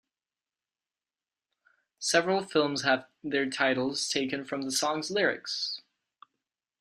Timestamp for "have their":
2.81-3.47